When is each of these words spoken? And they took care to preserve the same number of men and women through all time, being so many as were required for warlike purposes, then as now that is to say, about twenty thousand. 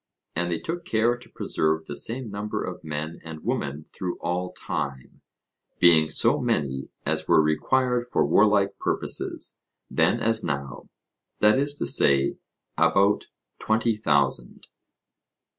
And 0.35 0.49
they 0.49 0.57
took 0.57 0.83
care 0.83 1.15
to 1.15 1.29
preserve 1.29 1.85
the 1.85 1.95
same 1.95 2.31
number 2.31 2.63
of 2.63 2.83
men 2.83 3.21
and 3.23 3.43
women 3.43 3.85
through 3.93 4.17
all 4.17 4.51
time, 4.51 5.21
being 5.77 6.09
so 6.09 6.39
many 6.39 6.89
as 7.05 7.27
were 7.27 7.39
required 7.39 8.07
for 8.11 8.25
warlike 8.25 8.79
purposes, 8.79 9.59
then 9.91 10.19
as 10.19 10.43
now 10.43 10.89
that 11.39 11.59
is 11.59 11.75
to 11.75 11.85
say, 11.85 12.37
about 12.79 13.27
twenty 13.59 13.95
thousand. 13.95 14.65